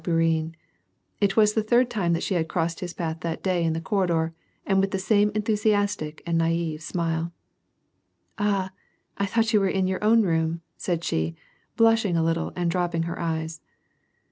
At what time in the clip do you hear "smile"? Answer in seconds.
6.81-7.31